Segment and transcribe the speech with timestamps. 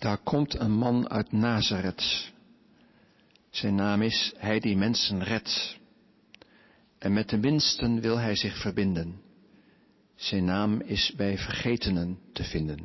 [0.00, 2.32] Daar komt een man uit Nazareth.
[3.50, 5.78] Zijn naam is Hij die mensen redt.
[6.98, 9.20] En met de minsten wil hij zich verbinden.
[10.14, 12.78] Zijn naam is bij vergetenen te vinden.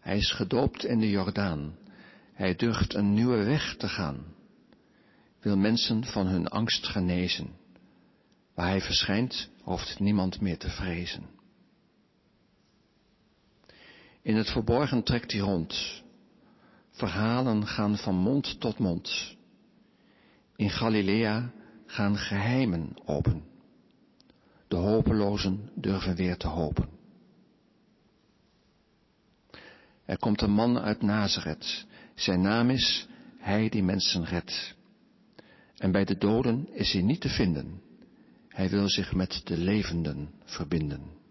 [0.00, 1.76] Hij is gedoopt in de Jordaan.
[2.32, 4.24] Hij durft een nieuwe weg te gaan.
[5.40, 7.48] Wil mensen van hun angst genezen.
[8.54, 11.34] Waar hij verschijnt, hoeft niemand meer te vrezen.
[14.24, 16.02] In het verborgen trekt hij rond.
[16.90, 19.36] Verhalen gaan van mond tot mond.
[20.56, 21.52] In Galilea
[21.86, 23.42] gaan geheimen open.
[24.68, 26.88] De hopelozen durven weer te hopen.
[30.04, 31.86] Er komt een man uit Nazareth.
[32.14, 34.74] Zijn naam is Hij die mensen redt.
[35.76, 37.82] En bij de doden is hij niet te vinden.
[38.48, 41.22] Hij wil zich met de levenden verbinden.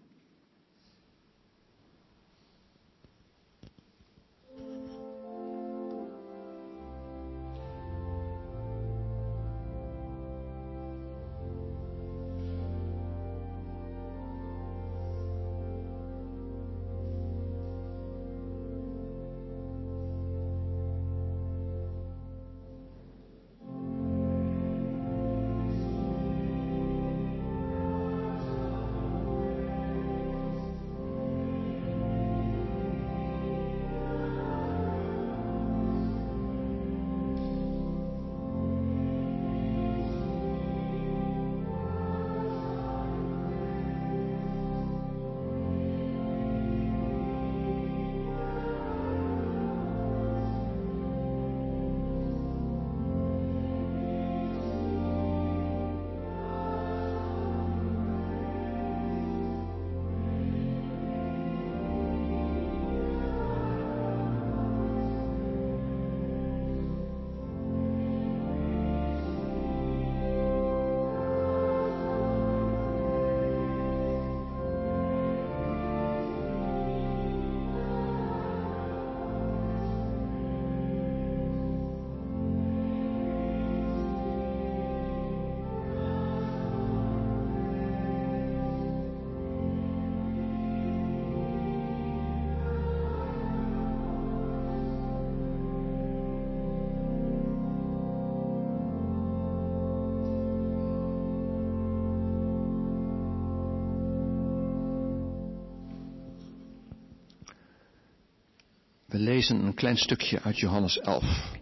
[109.24, 111.52] Lezen een klein stukje uit Johannes 11.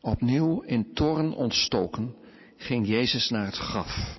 [0.00, 2.14] Opnieuw in toorn ontstoken
[2.56, 4.16] ging Jezus naar het graf.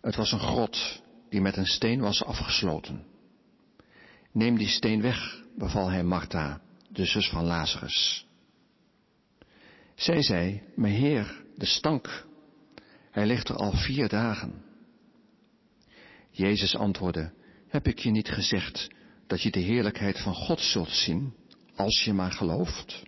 [0.00, 3.04] Het was een grot die met een steen was afgesloten.
[4.32, 8.26] Neem die steen weg, beval hij Martha, de zus van Lazarus.
[9.94, 12.26] Zij zei, mijn heer, de stank,
[13.10, 14.64] hij ligt er al vier dagen.
[16.30, 17.32] Jezus antwoordde,
[17.68, 18.88] heb ik je niet gezegd
[19.32, 21.34] dat je de heerlijkheid van God zult zien,
[21.76, 23.02] als je maar gelooft.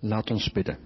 [0.00, 0.78] Laat ons bidden.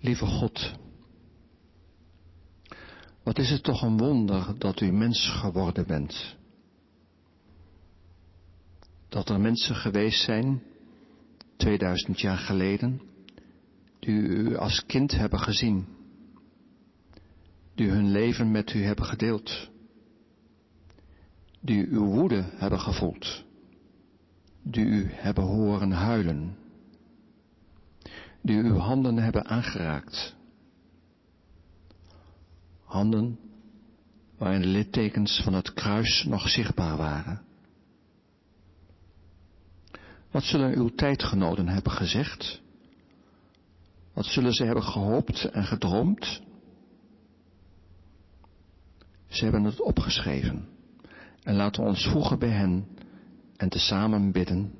[0.00, 0.74] Lieve God,
[3.22, 6.36] wat is het toch een wonder dat u mens geworden bent.
[9.08, 10.62] Dat er mensen geweest zijn,
[11.56, 13.00] 2000 jaar geleden,
[13.98, 15.86] die u als kind hebben gezien,
[17.74, 19.70] die hun leven met u hebben gedeeld,
[21.60, 23.44] die uw woede hebben gevoeld,
[24.62, 26.56] die u hebben horen huilen,
[28.42, 30.34] die uw handen hebben aangeraakt.
[32.84, 33.38] Handen
[34.38, 37.42] waarin de littekens van het kruis nog zichtbaar waren.
[40.30, 42.62] Wat zullen uw tijdgenoten hebben gezegd?
[44.12, 46.42] Wat zullen ze hebben gehoopt en gedroomd?
[49.34, 50.68] Ze hebben het opgeschreven
[51.42, 52.86] en laten we ons voegen bij hen
[53.56, 54.72] en tezamen bidden.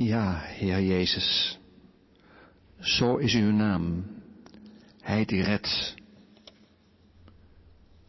[0.00, 1.58] Ja, Heer Jezus,
[2.80, 4.04] zo is uw naam,
[5.00, 5.94] Hij die redt.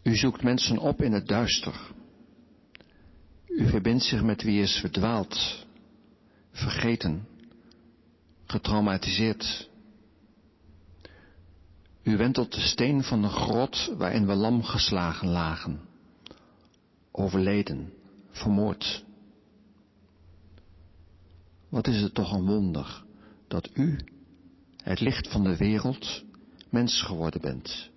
[0.03, 1.91] U zoekt mensen op in het duister.
[3.47, 5.65] U verbindt zich met wie is verdwaald,
[6.51, 7.27] vergeten,
[8.45, 9.69] getraumatiseerd.
[12.03, 15.81] U wentelt de steen van de grot waarin we lam geslagen lagen,
[17.11, 17.93] overleden,
[18.31, 19.07] vermoord.
[21.69, 23.03] Wat is het toch een wonder
[23.47, 23.99] dat u,
[24.83, 26.23] het licht van de wereld,
[26.69, 27.89] mens geworden bent.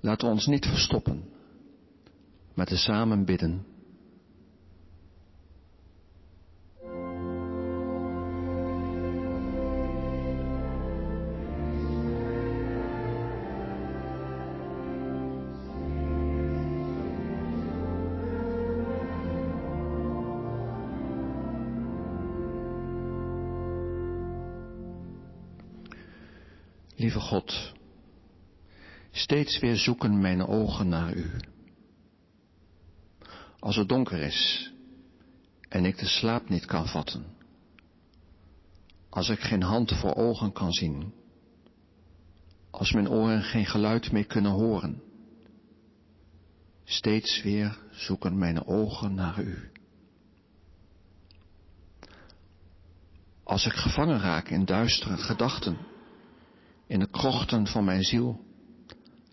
[0.00, 1.24] Laten we ons niet verstoppen,
[2.54, 3.64] maar tezamen bidden
[27.06, 27.72] Lieve God,
[29.10, 31.30] steeds weer zoeken mijn ogen naar U.
[33.58, 34.72] Als het donker is
[35.68, 37.24] en ik de slaap niet kan vatten,
[39.08, 41.12] als ik geen hand voor ogen kan zien,
[42.70, 45.02] als mijn oren geen geluid meer kunnen horen,
[46.84, 49.70] steeds weer zoeken mijn ogen naar U.
[53.42, 55.94] Als ik gevangen raak in duistere gedachten,
[56.86, 58.44] in de krochten van mijn ziel,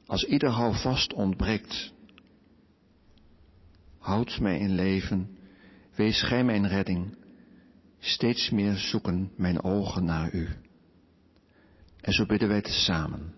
[0.05, 1.93] als ieder houvast ontbreekt.
[3.97, 5.37] Houd mij in leven,
[5.95, 7.17] wees gij mijn redding,
[7.99, 10.49] steeds meer zoeken mijn ogen naar u.
[12.01, 13.33] En zo bidden wij tezamen.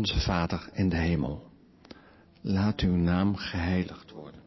[0.00, 1.50] Onze Vader in de hemel,
[2.40, 4.39] laat uw naam geheiligd worden.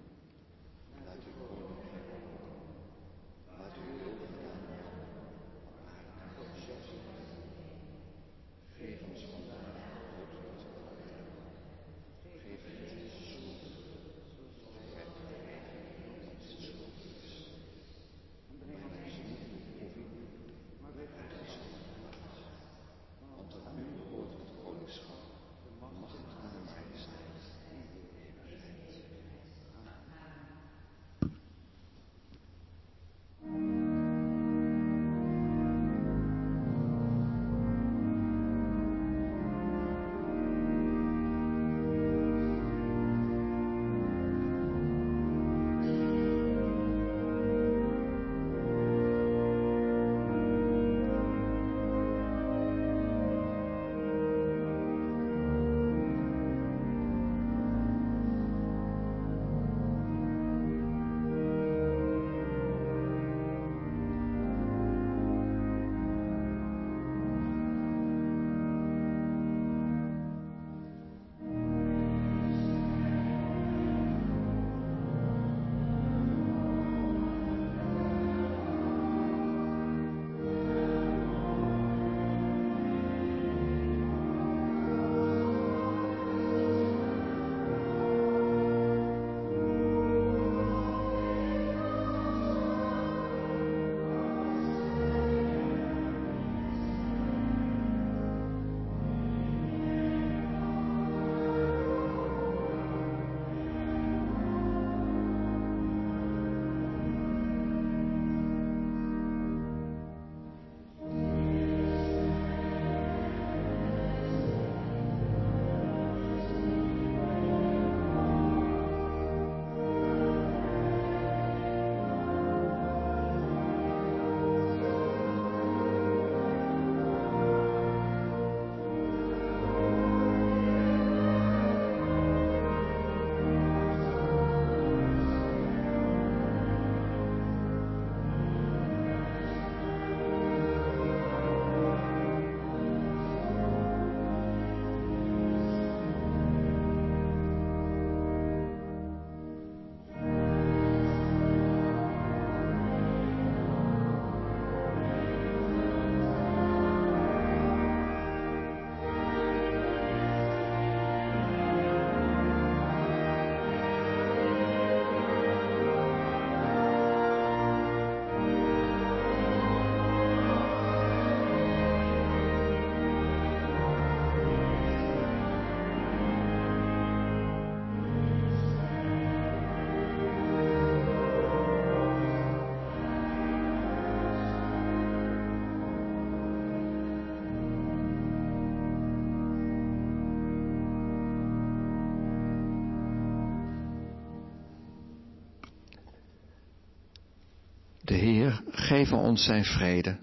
[198.14, 200.18] De Heer geven ons zijn vrede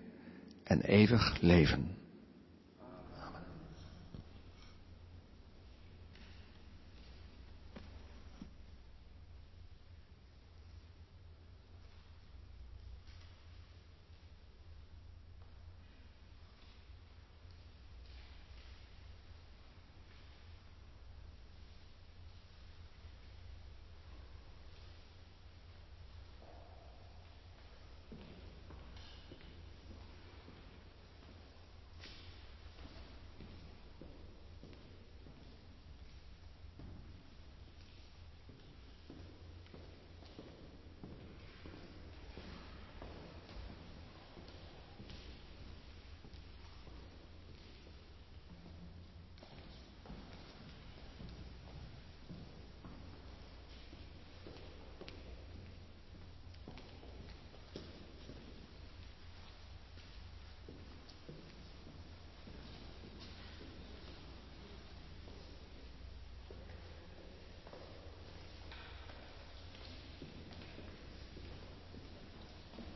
[0.64, 1.99] en eeuwig leven.